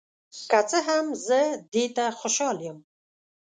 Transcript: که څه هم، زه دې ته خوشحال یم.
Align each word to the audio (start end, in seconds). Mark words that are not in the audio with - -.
که 0.49 0.59
څه 0.69 0.77
هم، 0.87 1.05
زه 1.27 1.39
دې 1.73 1.85
ته 1.95 2.05
خوشحال 2.19 2.57
یم. 2.67 2.77